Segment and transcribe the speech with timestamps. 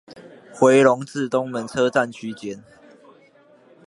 [0.55, 2.63] 迴龍至東門車站區間